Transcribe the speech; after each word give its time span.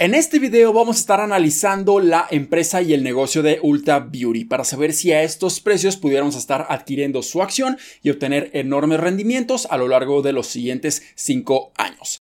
En 0.00 0.14
este 0.14 0.38
video 0.38 0.72
vamos 0.72 0.96
a 0.96 1.00
estar 1.00 1.20
analizando 1.20 1.98
la 1.98 2.28
empresa 2.30 2.82
y 2.82 2.94
el 2.94 3.02
negocio 3.02 3.42
de 3.42 3.58
Ulta 3.60 3.98
Beauty 3.98 4.44
para 4.44 4.62
saber 4.62 4.92
si 4.92 5.10
a 5.10 5.24
estos 5.24 5.58
precios 5.58 5.96
pudiéramos 5.96 6.36
estar 6.36 6.66
adquiriendo 6.68 7.20
su 7.24 7.42
acción 7.42 7.76
y 8.00 8.10
obtener 8.10 8.50
enormes 8.52 9.00
rendimientos 9.00 9.66
a 9.68 9.76
lo 9.76 9.88
largo 9.88 10.22
de 10.22 10.32
los 10.32 10.46
siguientes 10.46 11.02
5 11.16 11.72
años. 11.76 12.20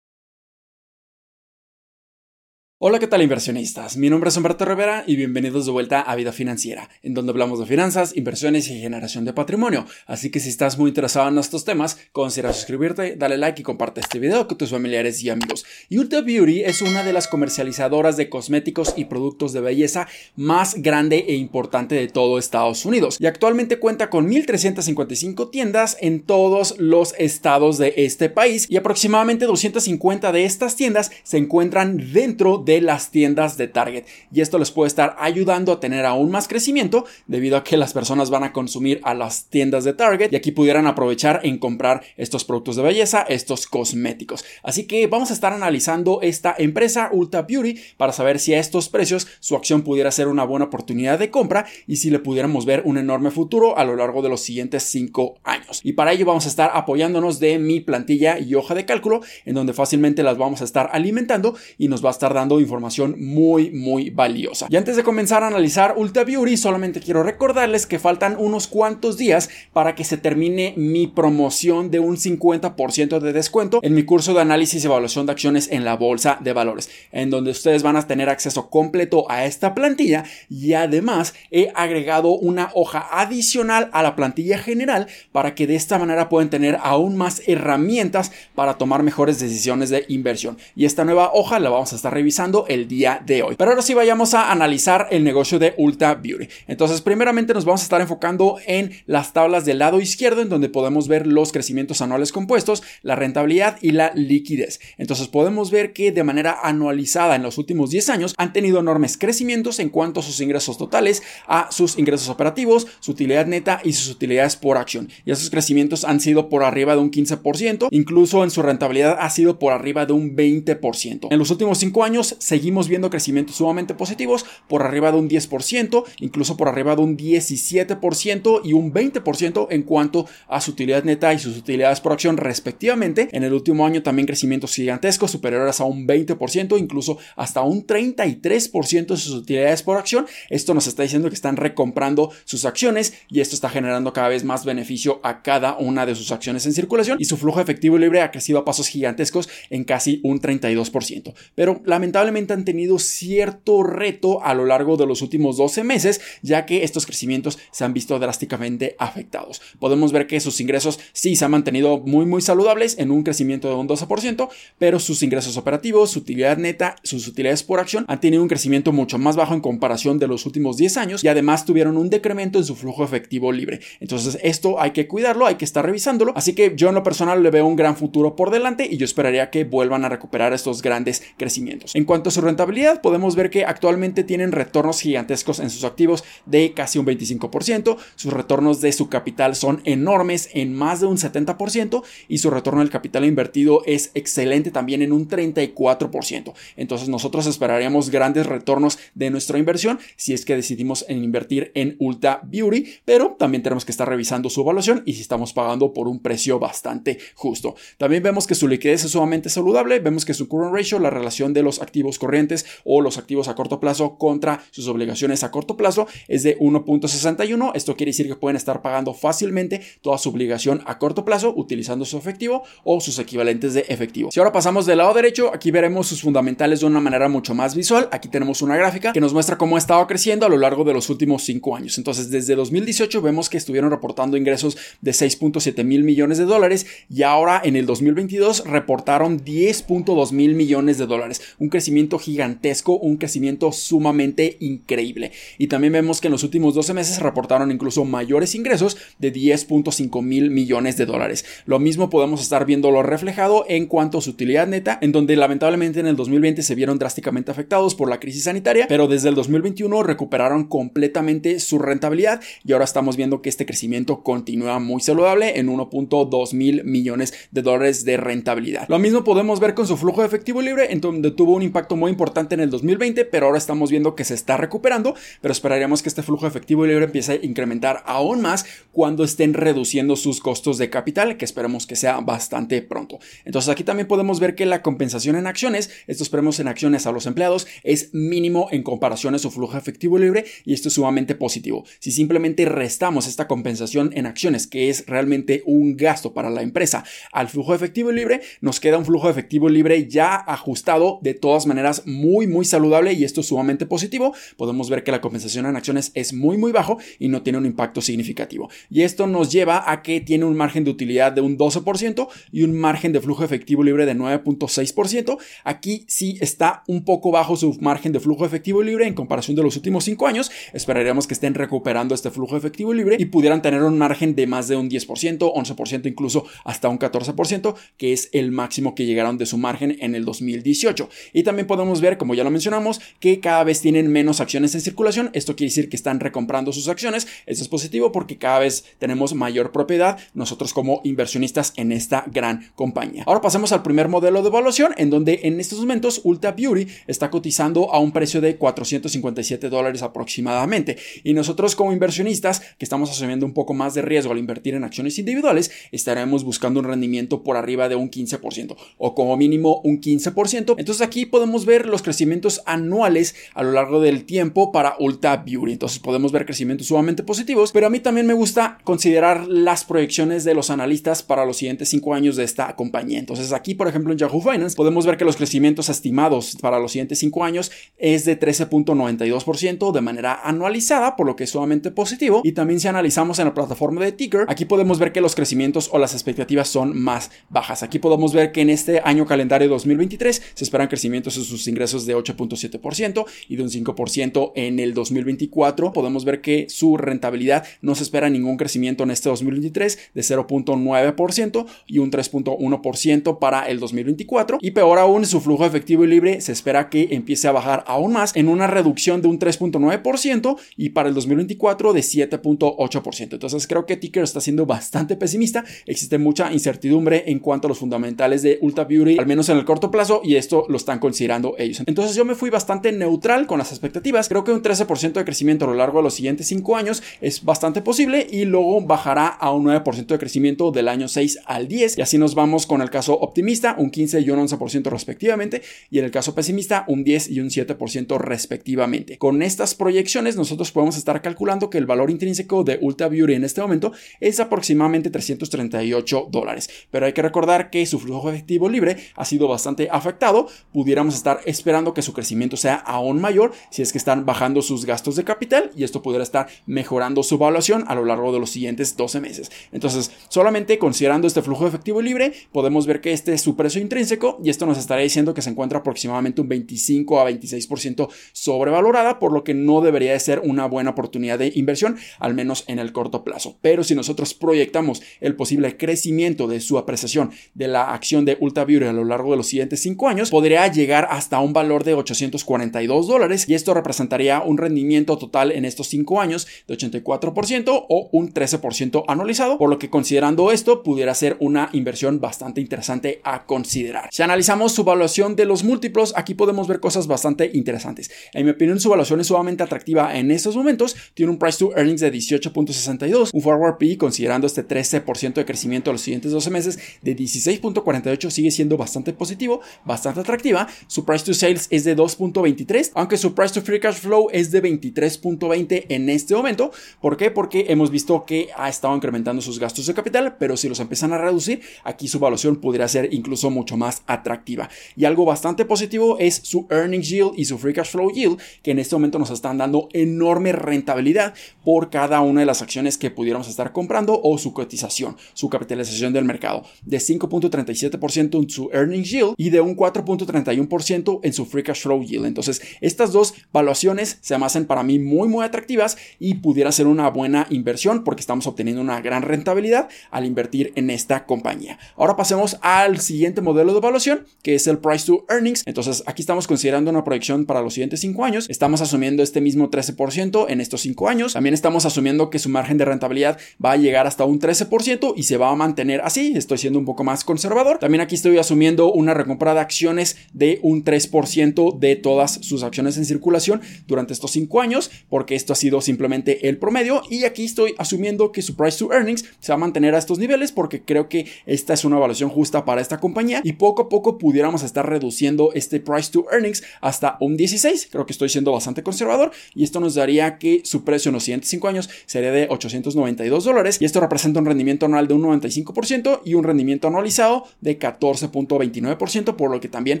Hola, 2.78 2.98
¿qué 2.98 3.06
tal 3.06 3.22
inversionistas? 3.22 3.96
Mi 3.96 4.10
nombre 4.10 4.28
es 4.28 4.36
Humberto 4.36 4.66
Rivera 4.66 5.02
y 5.06 5.16
bienvenidos 5.16 5.64
de 5.64 5.72
vuelta 5.72 6.02
a 6.02 6.14
Vida 6.14 6.30
Financiera, 6.30 6.90
en 7.02 7.14
donde 7.14 7.30
hablamos 7.30 7.58
de 7.58 7.64
finanzas, 7.64 8.14
inversiones 8.14 8.68
y 8.68 8.78
generación 8.78 9.24
de 9.24 9.32
patrimonio. 9.32 9.86
Así 10.04 10.30
que 10.30 10.40
si 10.40 10.50
estás 10.50 10.76
muy 10.76 10.90
interesado 10.90 11.26
en 11.30 11.38
estos 11.38 11.64
temas, 11.64 11.96
considera 12.12 12.52
suscribirte, 12.52 13.16
dale 13.16 13.38
like 13.38 13.62
y 13.62 13.64
comparte 13.64 14.02
este 14.02 14.18
video 14.18 14.46
con 14.46 14.58
tus 14.58 14.72
familiares 14.72 15.22
y 15.22 15.30
amigos. 15.30 15.64
Ulta 15.90 16.20
Beauty 16.20 16.64
es 16.64 16.82
una 16.82 17.02
de 17.02 17.14
las 17.14 17.28
comercializadoras 17.28 18.18
de 18.18 18.28
cosméticos 18.28 18.92
y 18.94 19.06
productos 19.06 19.54
de 19.54 19.62
belleza 19.62 20.06
más 20.36 20.74
grande 20.74 21.24
e 21.28 21.34
importante 21.34 21.94
de 21.94 22.08
todo 22.08 22.38
Estados 22.38 22.84
Unidos 22.84 23.16
y 23.18 23.24
actualmente 23.24 23.78
cuenta 23.78 24.10
con 24.10 24.28
1.355 24.30 25.50
tiendas 25.50 25.96
en 26.02 26.20
todos 26.20 26.74
los 26.76 27.14
estados 27.16 27.78
de 27.78 27.94
este 27.96 28.28
país 28.28 28.66
y 28.68 28.76
aproximadamente 28.76 29.46
250 29.46 30.30
de 30.30 30.44
estas 30.44 30.76
tiendas 30.76 31.10
se 31.22 31.38
encuentran 31.38 32.12
dentro 32.12 32.64
de 32.66 32.75
las 32.80 33.10
tiendas 33.10 33.56
de 33.56 33.68
Target 33.68 34.04
y 34.32 34.40
esto 34.40 34.58
les 34.58 34.70
puede 34.70 34.88
estar 34.88 35.16
ayudando 35.18 35.72
a 35.72 35.80
tener 35.80 36.04
aún 36.04 36.30
más 36.30 36.48
crecimiento 36.48 37.04
debido 37.26 37.56
a 37.56 37.64
que 37.64 37.76
las 37.76 37.92
personas 37.92 38.30
van 38.30 38.44
a 38.44 38.52
consumir 38.52 39.00
a 39.04 39.14
las 39.14 39.46
tiendas 39.46 39.84
de 39.84 39.92
Target 39.92 40.32
y 40.32 40.36
aquí 40.36 40.52
pudieran 40.52 40.86
aprovechar 40.86 41.40
en 41.42 41.58
comprar 41.58 42.02
estos 42.16 42.44
productos 42.44 42.76
de 42.76 42.82
belleza, 42.82 43.22
estos 43.28 43.66
cosméticos. 43.66 44.44
Así 44.62 44.86
que 44.86 45.06
vamos 45.06 45.30
a 45.30 45.34
estar 45.34 45.52
analizando 45.52 46.20
esta 46.22 46.54
empresa 46.58 47.10
Ulta 47.12 47.42
Beauty 47.42 47.78
para 47.96 48.12
saber 48.12 48.38
si 48.38 48.54
a 48.54 48.58
estos 48.58 48.88
precios 48.88 49.26
su 49.40 49.56
acción 49.56 49.82
pudiera 49.82 50.10
ser 50.10 50.28
una 50.28 50.44
buena 50.44 50.66
oportunidad 50.66 51.18
de 51.18 51.30
compra 51.30 51.66
y 51.86 51.96
si 51.96 52.10
le 52.10 52.18
pudiéramos 52.18 52.64
ver 52.64 52.82
un 52.84 52.98
enorme 52.98 53.30
futuro 53.30 53.78
a 53.78 53.84
lo 53.84 53.96
largo 53.96 54.22
de 54.22 54.28
los 54.28 54.40
siguientes 54.40 54.82
5 54.84 55.38
años. 55.44 55.80
Y 55.82 55.92
para 55.92 56.12
ello 56.12 56.26
vamos 56.26 56.46
a 56.46 56.48
estar 56.48 56.70
apoyándonos 56.74 57.40
de 57.40 57.58
mi 57.58 57.80
plantilla 57.80 58.38
y 58.38 58.54
hoja 58.54 58.74
de 58.74 58.84
cálculo 58.84 59.20
en 59.44 59.54
donde 59.54 59.72
fácilmente 59.72 60.22
las 60.22 60.38
vamos 60.38 60.60
a 60.60 60.64
estar 60.64 60.90
alimentando 60.92 61.56
y 61.78 61.88
nos 61.88 62.04
va 62.04 62.10
a 62.10 62.12
estar 62.12 62.34
dando 62.34 62.55
información 62.60 63.16
muy, 63.18 63.70
muy 63.70 64.10
valiosa. 64.10 64.66
Y 64.70 64.76
antes 64.76 64.96
de 64.96 65.02
comenzar 65.02 65.42
a 65.42 65.48
analizar 65.48 65.94
Ulta 65.96 66.24
Beauty, 66.24 66.56
solamente 66.56 67.00
quiero 67.00 67.22
recordarles 67.22 67.86
que 67.86 67.98
faltan 67.98 68.36
unos 68.38 68.66
cuantos 68.66 69.16
días 69.16 69.48
para 69.72 69.94
que 69.94 70.04
se 70.04 70.16
termine 70.16 70.74
mi 70.76 71.06
promoción 71.06 71.90
de 71.90 72.00
un 72.00 72.16
50% 72.16 73.18
de 73.18 73.32
descuento 73.32 73.80
en 73.82 73.94
mi 73.94 74.04
curso 74.04 74.34
de 74.34 74.40
análisis 74.40 74.82
y 74.82 74.86
evaluación 74.86 75.26
de 75.26 75.32
acciones 75.32 75.68
en 75.70 75.84
la 75.84 75.96
bolsa 75.96 76.38
de 76.40 76.52
valores, 76.52 76.90
en 77.12 77.30
donde 77.30 77.50
ustedes 77.50 77.82
van 77.82 77.96
a 77.96 78.06
tener 78.06 78.28
acceso 78.28 78.70
completo 78.70 79.30
a 79.30 79.44
esta 79.44 79.74
plantilla 79.74 80.24
y 80.48 80.72
además 80.74 81.34
he 81.50 81.70
agregado 81.74 82.30
una 82.30 82.70
hoja 82.74 83.06
adicional 83.10 83.90
a 83.92 84.02
la 84.02 84.16
plantilla 84.16 84.58
general 84.58 85.06
para 85.32 85.54
que 85.54 85.66
de 85.66 85.76
esta 85.76 85.98
manera 85.98 86.28
puedan 86.28 86.50
tener 86.50 86.78
aún 86.82 87.16
más 87.16 87.42
herramientas 87.46 88.32
para 88.54 88.74
tomar 88.74 89.02
mejores 89.02 89.38
decisiones 89.38 89.90
de 89.90 90.04
inversión. 90.08 90.58
Y 90.74 90.84
esta 90.84 91.04
nueva 91.04 91.30
hoja 91.32 91.58
la 91.58 91.70
vamos 91.70 91.92
a 91.92 91.96
estar 91.96 92.12
revisando 92.12 92.45
el 92.68 92.86
día 92.86 93.22
de 93.26 93.42
hoy. 93.42 93.56
Pero 93.56 93.70
ahora 93.70 93.82
sí 93.82 93.92
vayamos 93.92 94.34
a 94.34 94.52
analizar 94.52 95.08
el 95.10 95.24
negocio 95.24 95.58
de 95.58 95.74
Ulta 95.78 96.14
Beauty. 96.14 96.48
Entonces, 96.68 97.00
primeramente 97.00 97.54
nos 97.54 97.64
vamos 97.64 97.80
a 97.80 97.84
estar 97.84 98.00
enfocando 98.00 98.58
en 98.66 98.92
las 99.06 99.32
tablas 99.32 99.64
del 99.64 99.80
lado 99.80 100.00
izquierdo, 100.00 100.42
en 100.42 100.48
donde 100.48 100.68
podemos 100.68 101.08
ver 101.08 101.26
los 101.26 101.52
crecimientos 101.52 102.00
anuales 102.00 102.32
compuestos, 102.32 102.82
la 103.02 103.16
rentabilidad 103.16 103.78
y 103.82 103.90
la 103.90 104.12
liquidez. 104.14 104.80
Entonces, 104.96 105.28
podemos 105.28 105.70
ver 105.70 105.92
que 105.92 106.12
de 106.12 106.24
manera 106.24 106.56
anualizada 106.62 107.34
en 107.34 107.42
los 107.42 107.58
últimos 107.58 107.90
10 107.90 108.08
años 108.10 108.34
han 108.36 108.52
tenido 108.52 108.78
enormes 108.78 109.18
crecimientos 109.18 109.80
en 109.80 109.88
cuanto 109.88 110.20
a 110.20 110.22
sus 110.22 110.40
ingresos 110.40 110.78
totales, 110.78 111.22
a 111.46 111.70
sus 111.72 111.98
ingresos 111.98 112.28
operativos, 112.28 112.86
su 113.00 113.12
utilidad 113.12 113.46
neta 113.46 113.80
y 113.82 113.92
sus 113.92 114.08
utilidades 114.08 114.56
por 114.56 114.76
acción. 114.76 115.08
Y 115.24 115.32
esos 115.32 115.50
crecimientos 115.50 116.04
han 116.04 116.20
sido 116.20 116.48
por 116.48 116.62
arriba 116.62 116.94
de 116.94 117.00
un 117.00 117.10
15%, 117.10 117.88
incluso 117.90 118.44
en 118.44 118.50
su 118.50 118.62
rentabilidad 118.62 119.16
ha 119.18 119.30
sido 119.30 119.58
por 119.58 119.72
arriba 119.72 120.06
de 120.06 120.12
un 120.12 120.36
20%. 120.36 121.28
En 121.30 121.38
los 121.38 121.50
últimos 121.50 121.78
5 121.78 122.04
años 122.04 122.35
seguimos 122.38 122.88
viendo 122.88 123.10
crecimientos 123.10 123.56
sumamente 123.56 123.94
positivos 123.94 124.44
por 124.68 124.82
arriba 124.82 125.12
de 125.12 125.18
un 125.18 125.28
10%, 125.28 126.04
incluso 126.20 126.56
por 126.56 126.68
arriba 126.68 126.96
de 126.96 127.02
un 127.02 127.16
17% 127.16 128.60
y 128.64 128.72
un 128.72 128.92
20% 128.92 129.66
en 129.70 129.82
cuanto 129.82 130.26
a 130.48 130.60
su 130.60 130.72
utilidad 130.72 131.04
neta 131.04 131.32
y 131.32 131.38
sus 131.38 131.56
utilidades 131.56 132.00
por 132.00 132.12
acción 132.12 132.36
respectivamente. 132.36 133.28
En 133.32 133.44
el 133.44 133.52
último 133.52 133.86
año 133.86 134.02
también 134.02 134.26
crecimientos 134.26 134.74
gigantescos 134.74 135.30
superiores 135.30 135.80
a 135.80 135.84
un 135.84 136.06
20%, 136.06 136.78
incluso 136.78 137.18
hasta 137.36 137.62
un 137.62 137.86
33% 137.86 139.06
de 139.06 139.16
sus 139.16 139.34
utilidades 139.34 139.82
por 139.82 139.96
acción. 139.96 140.26
Esto 140.50 140.74
nos 140.74 140.86
está 140.86 141.02
diciendo 141.02 141.28
que 141.28 141.34
están 141.34 141.56
recomprando 141.56 142.32
sus 142.44 142.64
acciones 142.64 143.14
y 143.28 143.40
esto 143.40 143.54
está 143.54 143.68
generando 143.68 144.12
cada 144.12 144.28
vez 144.28 144.44
más 144.44 144.64
beneficio 144.64 145.20
a 145.22 145.42
cada 145.42 145.76
una 145.76 146.06
de 146.06 146.14
sus 146.14 146.32
acciones 146.32 146.66
en 146.66 146.72
circulación 146.72 147.18
y 147.20 147.24
su 147.24 147.36
flujo 147.36 147.60
efectivo 147.60 147.98
libre 147.98 148.22
ha 148.22 148.30
crecido 148.30 148.58
a 148.58 148.64
pasos 148.64 148.88
gigantescos 148.88 149.48
en 149.70 149.84
casi 149.84 150.20
un 150.22 150.40
32%. 150.40 151.34
Pero 151.54 151.80
lamentablemente 151.84 152.25
han 152.26 152.64
tenido 152.64 152.98
cierto 152.98 153.82
reto 153.82 154.42
a 154.44 154.54
lo 154.54 154.64
largo 154.64 154.96
de 154.96 155.06
los 155.06 155.22
últimos 155.22 155.56
12 155.56 155.84
meses, 155.84 156.20
ya 156.42 156.66
que 156.66 156.84
estos 156.84 157.06
crecimientos 157.06 157.58
se 157.70 157.84
han 157.84 157.94
visto 157.94 158.18
drásticamente 158.18 158.96
afectados. 158.98 159.60
Podemos 159.78 160.12
ver 160.12 160.26
que 160.26 160.40
sus 160.40 160.60
ingresos 160.60 160.98
sí 161.12 161.36
se 161.36 161.44
han 161.44 161.50
mantenido 161.50 161.98
muy 161.98 162.26
muy 162.26 162.42
saludables 162.42 162.98
en 162.98 163.10
un 163.10 163.22
crecimiento 163.22 163.68
de 163.68 163.74
un 163.74 163.88
12%, 163.88 164.48
pero 164.78 164.98
sus 164.98 165.22
ingresos 165.22 165.56
operativos, 165.56 166.10
su 166.10 166.20
utilidad 166.20 166.58
neta, 166.58 166.96
sus 167.02 167.26
utilidades 167.28 167.62
por 167.62 167.80
acción 167.80 168.04
han 168.08 168.20
tenido 168.20 168.42
un 168.42 168.48
crecimiento 168.48 168.92
mucho 168.92 169.18
más 169.18 169.36
bajo 169.36 169.54
en 169.54 169.60
comparación 169.60 170.18
de 170.18 170.28
los 170.28 170.46
últimos 170.46 170.76
10 170.76 170.96
años 170.96 171.24
y 171.24 171.28
además 171.28 171.64
tuvieron 171.64 171.96
un 171.96 172.10
decremento 172.10 172.58
en 172.58 172.64
su 172.64 172.76
flujo 172.76 173.04
efectivo 173.04 173.52
libre. 173.52 173.80
Entonces 174.00 174.38
esto 174.42 174.80
hay 174.80 174.90
que 174.90 175.06
cuidarlo, 175.06 175.46
hay 175.46 175.56
que 175.56 175.64
estar 175.64 175.84
revisándolo, 175.84 176.32
así 176.36 176.54
que 176.54 176.74
yo 176.76 176.88
en 176.88 176.94
lo 176.94 177.02
personal 177.02 177.42
le 177.42 177.50
veo 177.50 177.66
un 177.66 177.76
gran 177.76 177.96
futuro 177.96 178.36
por 178.36 178.50
delante 178.50 178.88
y 178.90 178.96
yo 178.96 179.04
esperaría 179.04 179.50
que 179.50 179.64
vuelvan 179.64 180.04
a 180.04 180.08
recuperar 180.08 180.52
estos 180.52 180.82
grandes 180.82 181.22
crecimientos. 181.36 181.94
A 182.24 182.30
su 182.30 182.40
rentabilidad, 182.40 183.02
podemos 183.02 183.36
ver 183.36 183.50
que 183.50 183.64
actualmente 183.64 184.24
tienen 184.24 184.52
retornos 184.52 185.00
gigantescos 185.00 185.60
en 185.60 185.70
sus 185.70 185.84
activos 185.84 186.24
de 186.46 186.72
casi 186.72 186.98
un 186.98 187.06
25%, 187.06 187.96
sus 188.14 188.32
retornos 188.32 188.80
de 188.80 188.92
su 188.92 189.08
capital 189.08 189.54
son 189.54 189.80
enormes 189.84 190.48
en 190.54 190.72
más 190.74 191.00
de 191.00 191.06
un 191.06 191.18
70% 191.18 192.02
y 192.28 192.38
su 192.38 192.50
retorno 192.50 192.80
del 192.80 192.90
capital 192.90 193.24
invertido 193.24 193.82
es 193.84 194.10
excelente 194.14 194.70
también 194.70 195.02
en 195.02 195.12
un 195.12 195.28
34%. 195.28 196.54
Entonces 196.76 197.08
nosotros 197.08 197.46
esperaríamos 197.46 198.10
grandes 198.10 198.46
retornos 198.46 198.98
de 199.14 199.30
nuestra 199.30 199.58
inversión 199.58 199.98
si 200.16 200.32
es 200.32 200.44
que 200.44 200.56
decidimos 200.56 201.04
en 201.08 201.22
invertir 201.22 201.72
en 201.74 201.96
Ulta 201.98 202.40
Beauty, 202.44 202.86
pero 203.04 203.36
también 203.38 203.62
tenemos 203.62 203.84
que 203.84 203.92
estar 203.92 204.08
revisando 204.08 204.48
su 204.48 204.62
evaluación 204.62 205.02
y 205.04 205.14
si 205.14 205.20
estamos 205.20 205.52
pagando 205.52 205.92
por 205.92 206.08
un 206.08 206.20
precio 206.20 206.58
bastante 206.58 207.18
justo. 207.34 207.74
También 207.98 208.22
vemos 208.22 208.46
que 208.46 208.54
su 208.54 208.68
liquidez 208.68 209.04
es 209.04 209.10
sumamente 209.10 209.48
saludable, 209.48 209.98
vemos 209.98 210.24
que 210.24 210.34
su 210.34 210.48
current 210.48 210.74
ratio, 210.74 210.98
la 210.98 211.10
relación 211.10 211.52
de 211.52 211.62
los 211.62 211.82
activos 211.82 212.05
corrientes 212.18 212.66
o 212.84 213.00
los 213.00 213.18
activos 213.18 213.48
a 213.48 213.54
corto 213.54 213.80
plazo 213.80 214.16
contra 214.16 214.62
sus 214.70 214.88
obligaciones 214.88 215.42
a 215.42 215.50
corto 215.50 215.76
plazo 215.76 216.06
es 216.28 216.42
de 216.42 216.58
1.61. 216.58 217.72
Esto 217.74 217.96
quiere 217.96 218.10
decir 218.10 218.26
que 218.26 218.36
pueden 218.36 218.56
estar 218.56 218.82
pagando 218.82 219.14
fácilmente 219.14 219.82
toda 220.00 220.18
su 220.18 220.30
obligación 220.30 220.82
a 220.86 220.98
corto 220.98 221.24
plazo 221.24 221.52
utilizando 221.56 222.04
su 222.04 222.16
efectivo 222.16 222.62
o 222.84 223.00
sus 223.00 223.18
equivalentes 223.18 223.74
de 223.74 223.84
efectivo. 223.88 224.30
Si 224.30 224.40
ahora 224.40 224.52
pasamos 224.52 224.86
del 224.86 224.98
lado 224.98 225.14
derecho, 225.14 225.50
aquí 225.52 225.70
veremos 225.70 226.06
sus 226.06 226.22
fundamentales 226.22 226.80
de 226.80 226.86
una 226.86 227.00
manera 227.00 227.28
mucho 227.28 227.54
más 227.54 227.74
visual. 227.74 228.08
Aquí 228.12 228.28
tenemos 228.28 228.62
una 228.62 228.76
gráfica 228.76 229.12
que 229.12 229.20
nos 229.20 229.32
muestra 229.32 229.58
cómo 229.58 229.76
ha 229.76 229.78
estado 229.78 230.06
creciendo 230.06 230.46
a 230.46 230.48
lo 230.48 230.56
largo 230.56 230.84
de 230.84 230.94
los 230.94 231.10
últimos 231.10 231.44
5 231.44 231.76
años. 231.76 231.98
Entonces, 231.98 232.30
desde 232.30 232.54
2018 232.54 233.20
vemos 233.22 233.48
que 233.48 233.56
estuvieron 233.56 233.90
reportando 233.90 234.36
ingresos 234.36 234.76
de 235.00 235.10
6.7 235.10 235.84
mil 235.84 236.04
millones 236.04 236.38
de 236.38 236.44
dólares 236.44 236.86
y 237.08 237.22
ahora 237.22 237.60
en 237.64 237.76
el 237.76 237.86
2022 237.86 238.64
reportaron 238.66 239.44
10.2 239.44 240.32
mil 240.32 240.54
millones 240.54 240.98
de 240.98 241.06
dólares. 241.06 241.40
Un 241.58 241.68
crecimiento 241.68 241.95
gigantesco, 242.18 242.98
un 242.98 243.16
crecimiento 243.16 243.72
sumamente 243.72 244.56
increíble. 244.60 245.32
Y 245.58 245.68
también 245.68 245.94
vemos 245.94 246.20
que 246.20 246.28
en 246.28 246.32
los 246.32 246.44
últimos 246.44 246.74
12 246.74 246.94
meses 246.94 247.20
reportaron 247.20 247.70
incluso 247.70 248.04
mayores 248.04 248.54
ingresos 248.54 248.96
de 249.18 249.32
10.5 249.32 250.22
mil 250.22 250.50
millones 250.50 250.96
de 250.96 251.06
dólares. 251.06 251.44
Lo 251.64 251.78
mismo 251.78 252.10
podemos 252.10 252.40
estar 252.42 252.66
viéndolo 252.66 253.02
reflejado 253.02 253.64
en 253.68 253.86
cuanto 253.86 254.18
a 254.18 254.20
su 254.20 254.30
utilidad 254.30 254.66
neta, 254.66 254.98
en 255.00 255.12
donde 255.12 255.36
lamentablemente 255.36 256.00
en 256.00 256.06
el 256.06 256.16
2020 256.16 256.62
se 256.62 256.74
vieron 256.74 256.98
drásticamente 256.98 257.50
afectados 257.50 257.94
por 257.94 258.10
la 258.10 258.20
crisis 258.20 258.44
sanitaria, 258.44 258.86
pero 258.88 259.08
desde 259.08 259.28
el 259.28 259.34
2021 259.34 260.02
recuperaron 260.02 260.64
completamente 260.64 261.60
su 261.60 261.78
rentabilidad 261.78 262.40
y 262.64 262.72
ahora 262.72 262.84
estamos 262.84 263.16
viendo 263.16 263.40
que 263.40 263.48
este 263.48 263.66
crecimiento 263.66 264.22
continúa 264.22 264.78
muy 264.78 265.00
saludable 265.00 265.58
en 265.58 265.68
1.2 265.68 266.54
mil 266.54 266.84
millones 266.84 267.32
de 267.50 267.62
dólares 267.62 268.04
de 268.04 268.16
rentabilidad. 268.16 268.88
Lo 268.88 268.98
mismo 268.98 269.24
podemos 269.24 269.60
ver 269.60 269.74
con 269.74 269.86
su 269.86 269.96
flujo 269.96 270.20
de 270.20 270.26
efectivo 270.26 270.60
libre, 270.60 270.92
en 270.92 271.00
donde 271.00 271.30
tuvo 271.30 271.54
un 271.54 271.62
impacto 271.62 271.85
muy 271.94 272.10
importante 272.10 272.54
en 272.54 272.60
el 272.60 272.70
2020, 272.70 273.24
pero 273.26 273.46
ahora 273.46 273.58
estamos 273.58 273.90
viendo 273.90 274.16
que 274.16 274.24
se 274.24 274.34
está 274.34 274.56
recuperando, 274.56 275.14
pero 275.40 275.52
esperaríamos 275.52 276.02
que 276.02 276.08
este 276.08 276.22
flujo 276.22 276.46
efectivo 276.46 276.84
libre 276.86 277.04
empiece 277.04 277.32
a 277.32 277.44
incrementar 277.44 278.02
aún 278.06 278.40
más 278.40 278.66
cuando 278.90 279.22
estén 279.22 279.54
reduciendo 279.54 280.16
sus 280.16 280.40
costos 280.40 280.78
de 280.78 280.90
capital, 280.90 281.36
que 281.36 281.44
esperemos 281.44 281.86
que 281.86 281.96
sea 281.96 282.20
bastante 282.20 282.82
pronto. 282.82 283.18
Entonces 283.44 283.68
aquí 283.68 283.84
también 283.84 284.08
podemos 284.08 284.40
ver 284.40 284.54
que 284.54 284.66
la 284.66 284.82
compensación 284.82 285.36
en 285.36 285.46
acciones, 285.46 285.90
estos 286.06 286.28
premios 286.28 286.58
en 286.58 286.68
acciones 286.68 287.06
a 287.06 287.12
los 287.12 287.26
empleados, 287.26 287.66
es 287.84 288.12
mínimo 288.14 288.68
en 288.72 288.82
comparación 288.82 289.34
a 289.34 289.38
su 289.38 289.50
flujo 289.50 289.76
efectivo 289.76 290.18
libre 290.18 290.44
y 290.64 290.72
esto 290.72 290.88
es 290.88 290.94
sumamente 290.94 291.34
positivo. 291.34 291.84
Si 291.98 292.10
simplemente 292.10 292.64
restamos 292.64 293.26
esta 293.26 293.46
compensación 293.46 294.10
en 294.14 294.26
acciones, 294.26 294.66
que 294.66 294.88
es 294.88 295.04
realmente 295.06 295.62
un 295.66 295.96
gasto 295.96 296.32
para 296.32 296.50
la 296.50 296.62
empresa, 296.62 297.04
al 297.32 297.48
flujo 297.48 297.74
efectivo 297.74 298.12
libre, 298.12 298.40
nos 298.60 298.80
queda 298.80 298.98
un 298.98 299.04
flujo 299.04 299.28
efectivo 299.28 299.68
libre 299.68 300.08
ya 300.08 300.36
ajustado 300.36 301.18
de 301.22 301.34
todas 301.34 301.65
maneras 301.66 302.06
muy 302.06 302.46
muy 302.46 302.64
saludable 302.64 303.12
y 303.12 303.24
esto 303.24 303.40
es 303.40 303.48
sumamente 303.48 303.86
positivo. 303.86 304.34
Podemos 304.56 304.90
ver 304.90 305.04
que 305.04 305.12
la 305.12 305.20
compensación 305.20 305.66
en 305.66 305.76
acciones 305.76 306.12
es 306.14 306.32
muy 306.32 306.56
muy 306.58 306.72
bajo 306.72 306.98
y 307.18 307.28
no 307.28 307.42
tiene 307.42 307.58
un 307.58 307.66
impacto 307.66 308.00
significativo. 308.00 308.70
Y 308.90 309.02
esto 309.02 309.26
nos 309.26 309.50
lleva 309.52 309.90
a 309.90 310.02
que 310.02 310.20
tiene 310.20 310.44
un 310.44 310.56
margen 310.56 310.84
de 310.84 310.90
utilidad 310.90 311.32
de 311.32 311.40
un 311.40 311.58
12% 311.58 312.28
y 312.52 312.62
un 312.62 312.78
margen 312.78 313.12
de 313.12 313.20
flujo 313.20 313.44
efectivo 313.44 313.82
libre 313.82 314.06
de 314.06 314.14
9.6%. 314.14 315.38
Aquí 315.64 316.04
sí 316.08 316.38
está 316.40 316.82
un 316.86 317.04
poco 317.04 317.30
bajo 317.30 317.56
su 317.56 317.76
margen 317.80 318.12
de 318.12 318.20
flujo 318.20 318.44
efectivo 318.44 318.82
libre 318.82 319.06
en 319.06 319.14
comparación 319.14 319.56
de 319.56 319.62
los 319.62 319.76
últimos 319.76 320.04
5 320.04 320.26
años. 320.26 320.50
Esperaríamos 320.72 321.26
que 321.26 321.34
estén 321.34 321.54
recuperando 321.54 322.14
este 322.14 322.30
flujo 322.30 322.56
efectivo 322.56 322.92
libre 322.92 323.16
y 323.18 323.26
pudieran 323.26 323.62
tener 323.62 323.82
un 323.82 323.98
margen 323.98 324.34
de 324.34 324.46
más 324.46 324.68
de 324.68 324.76
un 324.76 324.90
10%, 324.90 325.38
11%, 325.38 326.06
incluso 326.06 326.44
hasta 326.64 326.88
un 326.88 326.98
14%, 326.98 327.74
que 327.96 328.12
es 328.12 328.28
el 328.32 328.52
máximo 328.52 328.94
que 328.94 329.06
llegaron 329.06 329.38
de 329.38 329.46
su 329.46 329.58
margen 329.58 329.96
en 330.00 330.14
el 330.14 330.24
2018. 330.24 331.08
Y 331.32 331.42
también 331.42 331.55
podemos 331.64 332.00
ver, 332.00 332.18
como 332.18 332.34
ya 332.34 332.44
lo 332.44 332.50
mencionamos, 332.50 333.00
que 333.20 333.40
cada 333.40 333.64
vez 333.64 333.80
tienen 333.80 334.08
menos 334.08 334.40
acciones 334.40 334.74
en 334.74 334.80
circulación. 334.80 335.30
Esto 335.32 335.56
quiere 335.56 335.70
decir 335.70 335.88
que 335.88 335.96
están 335.96 336.20
recomprando 336.20 336.72
sus 336.72 336.88
acciones. 336.88 337.26
Eso 337.46 337.62
es 337.62 337.68
positivo 337.68 338.12
porque 338.12 338.38
cada 338.38 338.60
vez 338.60 338.84
tenemos 338.98 339.34
mayor 339.34 339.72
propiedad 339.72 340.18
nosotros 340.34 340.72
como 340.72 341.00
inversionistas 341.04 341.72
en 341.76 341.92
esta 341.92 342.24
gran 342.26 342.70
compañía. 342.74 343.24
Ahora 343.26 343.40
pasemos 343.40 343.72
al 343.72 343.82
primer 343.82 344.08
modelo 344.08 344.42
de 344.42 344.48
evaluación 344.48 344.92
en 344.96 345.10
donde 345.10 345.40
en 345.44 345.60
estos 345.60 345.80
momentos 345.80 346.20
Ulta 346.24 346.52
Beauty 346.52 346.86
está 347.06 347.30
cotizando 347.30 347.92
a 347.92 347.98
un 347.98 348.12
precio 348.12 348.40
de 348.40 348.56
457 348.56 349.68
dólares 349.68 350.02
aproximadamente. 350.02 350.96
Y 351.24 351.34
nosotros 351.34 351.76
como 351.76 351.92
inversionistas 351.92 352.60
que 352.78 352.84
estamos 352.84 353.10
asumiendo 353.10 353.46
un 353.46 353.52
poco 353.52 353.74
más 353.74 353.94
de 353.94 354.02
riesgo 354.02 354.32
al 354.32 354.38
invertir 354.38 354.74
en 354.74 354.84
acciones 354.84 355.18
individuales, 355.18 355.70
estaremos 355.92 356.44
buscando 356.44 356.80
un 356.80 356.86
rendimiento 356.86 357.42
por 357.42 357.56
arriba 357.56 357.88
de 357.88 357.96
un 357.96 358.10
15% 358.10 358.76
o 358.98 359.14
como 359.14 359.36
mínimo 359.36 359.80
un 359.84 360.00
15%. 360.00 360.74
Entonces 360.78 361.00
aquí 361.00 361.26
podemos 361.26 361.45
ver 361.64 361.86
los 361.86 362.02
crecimientos 362.02 362.62
anuales 362.66 363.34
a 363.54 363.62
lo 363.62 363.72
largo 363.72 364.00
del 364.00 364.24
tiempo 364.24 364.72
para 364.72 364.96
Ulta 364.98 365.36
Beauty. 365.36 365.72
Entonces 365.72 365.98
podemos 365.98 366.32
ver 366.32 366.46
crecimientos 366.46 366.88
sumamente 366.88 367.22
positivos, 367.22 367.72
pero 367.72 367.86
a 367.86 367.90
mí 367.90 368.00
también 368.00 368.26
me 368.26 368.34
gusta 368.34 368.78
considerar 368.84 369.46
las 369.48 369.84
proyecciones 369.84 370.44
de 370.44 370.54
los 370.54 370.70
analistas 370.70 371.22
para 371.22 371.44
los 371.46 371.56
siguientes 371.56 371.88
5 371.88 372.14
años 372.14 372.36
de 372.36 372.44
esta 372.44 372.74
compañía. 372.76 373.18
Entonces 373.18 373.52
aquí, 373.52 373.74
por 373.74 373.88
ejemplo, 373.88 374.12
en 374.12 374.18
Yahoo 374.18 374.40
Finance 374.40 374.76
podemos 374.76 375.06
ver 375.06 375.16
que 375.16 375.24
los 375.24 375.36
crecimientos 375.36 375.88
estimados 375.88 376.56
para 376.60 376.78
los 376.78 376.92
siguientes 376.92 377.18
5 377.18 377.44
años 377.44 377.70
es 377.96 378.24
de 378.24 378.38
13.92% 378.38 379.92
de 379.92 380.00
manera 380.00 380.40
anualizada, 380.42 381.16
por 381.16 381.26
lo 381.26 381.36
que 381.36 381.44
es 381.44 381.50
sumamente 381.50 381.90
positivo. 381.90 382.40
Y 382.44 382.52
también 382.52 382.80
si 382.80 382.88
analizamos 382.88 383.38
en 383.38 383.46
la 383.46 383.54
plataforma 383.54 384.04
de 384.04 384.12
Ticker, 384.12 384.46
aquí 384.48 384.64
podemos 384.64 384.98
ver 384.98 385.12
que 385.12 385.20
los 385.20 385.34
crecimientos 385.34 385.88
o 385.92 385.98
las 385.98 386.12
expectativas 386.14 386.68
son 386.68 386.98
más 386.98 387.30
bajas. 387.48 387.82
Aquí 387.82 387.98
podemos 387.98 388.32
ver 388.32 388.52
que 388.52 388.62
en 388.62 388.70
este 388.70 389.00
año 389.04 389.26
calendario 389.26 389.68
2023 389.68 390.42
se 390.54 390.64
esperan 390.64 390.88
crecimientos 390.88 391.35
sus 391.44 391.66
ingresos 391.68 392.06
de 392.06 392.16
8.7% 392.16 393.24
y 393.48 393.56
de 393.56 393.62
un 393.62 393.70
5% 393.70 394.52
en 394.54 394.78
el 394.78 394.94
2024. 394.94 395.92
Podemos 395.92 396.24
ver 396.24 396.40
que 396.40 396.66
su 396.68 396.96
rentabilidad 396.96 397.64
no 397.82 397.94
se 397.94 398.02
espera 398.02 398.30
ningún 398.30 398.56
crecimiento 398.56 399.04
en 399.04 399.10
este 399.10 399.28
2023 399.28 399.98
de 400.14 400.20
0.9% 400.22 401.66
y 401.86 401.98
un 401.98 402.10
3.1% 402.10 403.38
para 403.38 403.68
el 403.68 403.80
2024. 403.80 404.58
Y 404.60 404.70
peor 404.72 404.98
aún, 404.98 405.26
su 405.26 405.40
flujo 405.40 405.64
efectivo 405.64 406.04
y 406.04 406.08
libre 406.08 406.40
se 406.40 406.52
espera 406.52 406.88
que 406.88 407.08
empiece 407.10 407.48
a 407.48 407.52
bajar 407.52 407.84
aún 407.86 408.12
más 408.12 408.34
en 408.36 408.48
una 408.48 408.66
reducción 408.66 409.22
de 409.22 409.28
un 409.28 409.38
3.9% 409.38 410.56
y 410.76 410.90
para 410.90 411.08
el 411.08 411.14
2024 411.14 411.92
de 411.92 412.00
7.8%. 412.00 413.32
Entonces 413.32 413.66
creo 413.66 413.86
que 413.86 413.96
Ticker 413.96 414.22
está 414.22 414.40
siendo 414.40 414.66
bastante 414.66 415.16
pesimista. 415.16 415.64
Existe 415.86 416.18
mucha 416.18 416.52
incertidumbre 416.52 417.24
en 417.26 417.38
cuanto 417.38 417.66
a 417.66 417.70
los 417.70 417.78
fundamentales 417.78 418.42
de 418.42 418.58
Ulta 418.60 418.84
Beauty, 418.84 419.18
al 419.18 419.26
menos 419.26 419.48
en 419.48 419.58
el 419.58 419.64
corto 419.64 419.90
plazo, 419.90 420.20
y 420.24 420.36
esto 420.36 420.66
lo 420.68 420.76
están 420.76 420.98
considerando 420.98 421.25
ellos. 421.58 421.82
Entonces 421.86 422.16
yo 422.16 422.24
me 422.24 422.34
fui 422.34 422.50
bastante 422.50 422.92
neutral 422.92 423.46
con 423.46 423.58
las 423.58 423.70
expectativas. 423.70 424.28
Creo 424.28 424.44
que 424.44 424.52
un 424.52 424.62
13% 424.62 425.12
de 425.12 425.24
crecimiento 425.24 425.64
a 425.64 425.68
lo 425.68 425.74
largo 425.74 425.98
de 425.98 426.04
los 426.04 426.14
siguientes 426.14 426.46
5 426.48 426.76
años 426.76 427.02
es 427.20 427.44
bastante 427.44 427.82
posible 427.82 428.26
y 428.30 428.44
luego 428.44 428.80
bajará 428.82 429.26
a 429.28 429.52
un 429.52 429.66
9% 429.66 430.06
de 430.06 430.18
crecimiento 430.18 430.70
del 430.70 430.88
año 430.88 431.08
6 431.08 431.40
al 431.46 431.68
10 431.68 431.98
y 431.98 432.02
así 432.02 432.18
nos 432.18 432.34
vamos 432.34 432.66
con 432.66 432.82
el 432.82 432.90
caso 432.90 433.14
optimista 433.18 433.74
un 433.78 433.90
15 433.90 434.20
y 434.20 434.30
un 434.30 434.46
11% 434.46 434.90
respectivamente 434.90 435.62
y 435.90 435.98
en 435.98 436.04
el 436.04 436.10
caso 436.10 436.34
pesimista 436.34 436.84
un 436.88 437.04
10 437.04 437.30
y 437.30 437.40
un 437.40 437.48
7% 437.48 438.18
respectivamente. 438.18 439.18
Con 439.18 439.42
estas 439.42 439.74
proyecciones 439.74 440.36
nosotros 440.36 440.72
podemos 440.72 440.96
estar 440.96 441.22
calculando 441.22 441.70
que 441.70 441.78
el 441.78 441.86
valor 441.86 442.10
intrínseco 442.10 442.64
de 442.64 442.78
Ulta 442.80 443.08
Beauty 443.08 443.34
en 443.34 443.44
este 443.44 443.60
momento 443.60 443.92
es 444.20 444.40
aproximadamente 444.40 445.10
338 445.10 446.28
dólares, 446.30 446.68
pero 446.90 447.06
hay 447.06 447.12
que 447.12 447.22
recordar 447.22 447.70
que 447.70 447.84
su 447.86 447.98
flujo 447.98 448.30
efectivo 448.30 448.68
libre 448.68 448.96
ha 449.16 449.24
sido 449.24 449.48
bastante 449.48 449.88
afectado, 449.90 450.48
pudiéramos 450.72 451.15
estar 451.16 451.40
esperando 451.44 451.94
que 451.94 452.02
su 452.02 452.12
crecimiento 452.12 452.56
sea 452.56 452.76
aún 452.76 453.20
mayor 453.20 453.52
si 453.70 453.82
es 453.82 453.92
que 453.92 453.98
están 453.98 454.26
bajando 454.26 454.62
sus 454.62 454.84
gastos 454.84 455.16
de 455.16 455.24
capital 455.24 455.70
y 455.76 455.84
esto 455.84 456.02
pudiera 456.02 456.22
estar 456.22 456.48
mejorando 456.66 457.22
su 457.22 457.36
evaluación 457.36 457.84
a 457.88 457.94
lo 457.94 458.04
largo 458.04 458.32
de 458.32 458.40
los 458.40 458.50
siguientes 458.50 458.96
12 458.96 459.20
meses. 459.20 459.50
Entonces, 459.72 460.10
solamente 460.28 460.78
considerando 460.78 461.26
este 461.26 461.42
flujo 461.42 461.66
efectivo 461.66 462.00
libre, 462.02 462.32
podemos 462.52 462.86
ver 462.86 463.00
que 463.00 463.12
este 463.12 463.32
es 463.34 463.40
su 463.40 463.56
precio 463.56 463.80
intrínseco 463.80 464.38
y 464.42 464.50
esto 464.50 464.66
nos 464.66 464.78
estaría 464.78 465.04
diciendo 465.04 465.34
que 465.34 465.42
se 465.42 465.50
encuentra 465.50 465.80
aproximadamente 465.80 466.40
un 466.40 466.48
25 466.48 467.20
a 467.20 467.30
26% 467.30 468.08
sobrevalorada, 468.32 469.18
por 469.18 469.32
lo 469.32 469.44
que 469.44 469.54
no 469.54 469.80
debería 469.80 470.12
de 470.12 470.20
ser 470.20 470.40
una 470.44 470.66
buena 470.66 470.90
oportunidad 470.90 471.38
de 471.38 471.52
inversión, 471.54 471.96
al 472.18 472.34
menos 472.34 472.64
en 472.66 472.78
el 472.78 472.92
corto 472.92 473.24
plazo. 473.24 473.58
Pero 473.60 473.84
si 473.84 473.94
nosotros 473.94 474.34
proyectamos 474.34 475.02
el 475.20 475.36
posible 475.36 475.76
crecimiento 475.76 476.46
de 476.46 476.60
su 476.60 476.78
apreciación 476.78 477.30
de 477.54 477.68
la 477.68 477.92
acción 477.92 478.24
de 478.24 478.36
Ulta 478.40 478.64
Beauty 478.64 478.86
a 478.86 478.92
lo 478.92 479.04
largo 479.04 479.30
de 479.30 479.38
los 479.38 479.46
siguientes 479.46 479.80
5 479.80 480.08
años, 480.08 480.30
podría 480.30 480.66
llegar 480.68 481.05
hasta 481.10 481.40
un 481.40 481.52
valor 481.52 481.84
de 481.84 481.94
842 481.94 483.06
dólares 483.06 483.48
y 483.48 483.54
esto 483.54 483.74
representaría 483.74 484.40
un 484.40 484.58
rendimiento 484.58 485.18
total 485.18 485.52
en 485.52 485.64
estos 485.64 485.88
5 485.88 486.20
años 486.20 486.46
de 486.66 486.76
84% 486.76 487.86
o 487.88 488.08
un 488.12 488.32
13% 488.32 489.04
anualizado, 489.08 489.58
por 489.58 489.70
lo 489.70 489.78
que 489.78 489.90
considerando 489.90 490.52
esto 490.52 490.82
pudiera 490.82 491.14
ser 491.14 491.36
una 491.40 491.70
inversión 491.72 492.20
bastante 492.20 492.60
interesante 492.60 493.20
a 493.24 493.46
considerar. 493.46 494.08
Si 494.12 494.22
analizamos 494.22 494.72
su 494.72 494.82
evaluación 494.82 495.36
de 495.36 495.44
los 495.44 495.64
múltiplos, 495.64 496.12
aquí 496.16 496.34
podemos 496.34 496.68
ver 496.68 496.80
cosas 496.80 497.06
bastante 497.06 497.50
interesantes. 497.54 498.10
En 498.32 498.44
mi 498.44 498.52
opinión, 498.52 498.80
su 498.80 498.88
evaluación 498.88 499.20
es 499.20 499.28
sumamente 499.28 499.62
atractiva 499.62 500.16
en 500.16 500.30
estos 500.30 500.56
momentos, 500.56 500.96
tiene 501.14 501.32
un 501.32 501.38
price 501.38 501.58
to 501.58 501.72
earnings 501.76 502.00
de 502.00 502.12
18.62, 502.12 503.30
un 503.32 503.42
forward 503.42 503.78
PE 503.78 503.98
considerando 503.98 504.46
este 504.46 504.66
13% 504.66 505.34
de 505.34 505.44
crecimiento 505.44 505.90
a 505.90 505.92
los 505.92 506.02
siguientes 506.02 506.32
12 506.32 506.50
meses 506.50 506.78
de 507.02 507.16
16.48 507.16 508.30
sigue 508.30 508.50
siendo 508.50 508.76
bastante 508.76 509.12
positivo, 509.12 509.60
bastante 509.84 510.20
atractiva. 510.20 510.68
Su 510.96 511.04
price 511.04 511.26
to 511.26 511.34
sales 511.34 511.66
es 511.68 511.84
de 511.84 511.94
2.23, 511.94 512.92
aunque 512.94 513.18
su 513.18 513.34
price 513.34 513.52
to 513.52 513.60
free 513.60 513.80
cash 513.80 513.96
flow 513.96 514.28
es 514.32 514.50
de 514.50 514.62
23.20 514.62 515.84
en 515.90 516.08
este 516.08 516.34
momento. 516.34 516.70
¿Por 517.02 517.18
qué? 517.18 517.30
Porque 517.30 517.66
hemos 517.68 517.90
visto 517.90 518.24
que 518.24 518.48
ha 518.56 518.70
estado 518.70 518.96
incrementando 518.96 519.42
sus 519.42 519.58
gastos 519.58 519.84
de 519.84 519.92
capital, 519.92 520.36
pero 520.38 520.56
si 520.56 520.70
los 520.70 520.80
empiezan 520.80 521.12
a 521.12 521.18
reducir, 521.18 521.60
aquí 521.84 522.08
su 522.08 522.16
evaluación 522.16 522.56
podría 522.62 522.88
ser 522.88 523.12
incluso 523.12 523.50
mucho 523.50 523.76
más 523.76 524.04
atractiva. 524.06 524.70
Y 524.96 525.04
algo 525.04 525.26
bastante 525.26 525.66
positivo 525.66 526.16
es 526.18 526.36
su 526.36 526.66
earnings 526.70 527.10
yield 527.10 527.32
y 527.36 527.44
su 527.44 527.58
free 527.58 527.74
cash 527.74 527.90
flow 527.90 528.10
yield, 528.10 528.40
que 528.62 528.70
en 528.70 528.78
este 528.78 528.96
momento 528.96 529.18
nos 529.18 529.28
están 529.28 529.58
dando 529.58 529.90
enorme 529.92 530.52
rentabilidad 530.52 531.34
por 531.62 531.90
cada 531.90 532.22
una 532.22 532.40
de 532.40 532.46
las 532.46 532.62
acciones 532.62 532.96
que 532.96 533.10
pudiéramos 533.10 533.48
estar 533.48 533.70
comprando 533.72 534.18
o 534.24 534.38
su 534.38 534.54
cotización, 534.54 535.18
su 535.34 535.50
capitalización 535.50 536.14
del 536.14 536.24
mercado, 536.24 536.64
de 536.86 536.96
5.37% 536.96 538.42
en 538.42 538.48
su 538.48 538.70
earnings 538.72 539.10
yield 539.10 539.34
y 539.36 539.50
de 539.50 539.60
un 539.60 539.76
4.31% 539.76 540.75
en 541.22 541.32
su 541.32 541.46
free 541.46 541.62
cash 541.62 541.82
flow 541.82 542.02
yield. 542.02 542.26
Entonces, 542.26 542.60
estas 542.80 543.12
dos 543.12 543.34
valuaciones 543.52 544.18
se 544.20 544.34
hacen 544.34 544.66
para 544.66 544.82
mí 544.82 544.98
muy 544.98 545.28
muy 545.28 545.44
atractivas 545.44 545.96
y 546.18 546.34
pudiera 546.34 546.72
ser 546.72 546.86
una 546.86 547.08
buena 547.10 547.46
inversión 547.50 548.04
porque 548.04 548.20
estamos 548.20 548.46
obteniendo 548.46 548.82
una 548.82 549.00
gran 549.00 549.22
rentabilidad 549.22 549.88
al 550.10 550.24
invertir 550.24 550.72
en 550.76 550.90
esta 550.90 551.26
compañía. 551.26 551.78
Ahora 551.96 552.16
pasemos 552.16 552.58
al 552.62 553.00
siguiente 553.00 553.40
modelo 553.40 553.72
de 553.72 553.78
evaluación, 553.78 554.26
que 554.42 554.54
es 554.54 554.66
el 554.66 554.78
price 554.78 555.06
to 555.06 555.24
earnings. 555.28 555.62
Entonces, 555.66 556.02
aquí 556.06 556.22
estamos 556.22 556.46
considerando 556.46 556.90
una 556.90 557.04
proyección 557.04 557.46
para 557.46 557.62
los 557.62 557.74
siguientes 557.74 558.00
5 558.00 558.24
años. 558.24 558.46
Estamos 558.48 558.80
asumiendo 558.80 559.22
este 559.22 559.40
mismo 559.40 559.70
13% 559.70 560.46
en 560.48 560.60
estos 560.60 560.82
5 560.82 561.08
años. 561.08 561.32
También 561.32 561.54
estamos 561.54 561.86
asumiendo 561.86 562.30
que 562.30 562.38
su 562.38 562.48
margen 562.48 562.78
de 562.78 562.84
rentabilidad 562.84 563.38
va 563.64 563.72
a 563.72 563.76
llegar 563.76 564.06
hasta 564.06 564.24
un 564.24 564.38
13% 564.38 565.14
y 565.16 565.22
se 565.24 565.36
va 565.36 565.50
a 565.50 565.56
mantener 565.56 566.00
así. 566.02 566.34
Estoy 566.36 566.58
siendo 566.58 566.78
un 566.78 566.84
poco 566.84 567.04
más 567.04 567.24
conservador. 567.24 567.78
También 567.78 568.00
aquí 568.00 568.14
estoy 568.14 568.38
asumiendo 568.38 568.92
una 568.92 569.14
recompra 569.14 569.54
de 569.54 569.60
acciones 569.60 570.16
de 570.32 570.60
un 570.66 570.84
3% 570.84 571.78
de 571.78 571.94
todas 571.94 572.40
sus 572.42 572.64
acciones 572.64 572.96
en 572.96 573.04
circulación 573.04 573.60
durante 573.86 574.12
estos 574.12 574.32
5 574.32 574.60
años, 574.60 574.90
porque 575.08 575.36
esto 575.36 575.52
ha 575.52 575.56
sido 575.56 575.80
simplemente 575.80 576.48
el 576.48 576.58
promedio. 576.58 577.02
Y 577.08 577.22
aquí 577.24 577.44
estoy 577.44 577.74
asumiendo 577.78 578.32
que 578.32 578.42
su 578.42 578.56
price 578.56 578.78
to 578.78 578.92
earnings 578.92 579.24
se 579.38 579.52
va 579.52 579.54
a 579.54 579.58
mantener 579.58 579.94
a 579.94 579.98
estos 579.98 580.18
niveles, 580.18 580.50
porque 580.50 580.82
creo 580.82 581.08
que 581.08 581.26
esta 581.46 581.72
es 581.72 581.84
una 581.84 581.98
evaluación 581.98 582.30
justa 582.30 582.64
para 582.64 582.80
esta 582.80 582.98
compañía. 582.98 583.42
Y 583.44 583.52
poco 583.52 583.82
a 583.82 583.88
poco 583.88 584.18
pudiéramos 584.18 584.64
estar 584.64 584.88
reduciendo 584.88 585.52
este 585.54 585.78
price 585.78 586.10
to 586.10 586.26
earnings 586.32 586.64
hasta 586.80 587.16
un 587.20 587.36
16. 587.36 587.88
Creo 587.92 588.04
que 588.04 588.12
estoy 588.12 588.28
siendo 588.28 588.50
bastante 588.50 588.82
conservador. 588.82 589.30
Y 589.54 589.62
esto 589.62 589.78
nos 589.78 589.94
daría 589.94 590.38
que 590.38 590.62
su 590.64 590.82
precio 590.82 591.10
en 591.10 591.14
los 591.14 591.22
siguientes 591.22 591.48
5 591.50 591.68
años 591.68 591.88
sería 592.06 592.32
de 592.32 592.48
892 592.50 593.44
dólares. 593.44 593.78
Y 593.80 593.84
esto 593.84 594.00
representa 594.00 594.40
un 594.40 594.46
rendimiento 594.46 594.86
anual 594.86 595.06
de 595.06 595.14
un 595.14 595.22
95% 595.22 596.22
y 596.24 596.34
un 596.34 596.42
rendimiento 596.42 596.88
anualizado 596.88 597.44
de 597.60 597.78
14.29%, 597.78 599.36
por 599.36 599.50
lo 599.52 599.60
que 599.60 599.68
también 599.68 600.00